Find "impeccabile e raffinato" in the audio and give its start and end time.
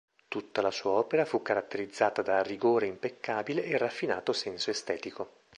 2.87-4.33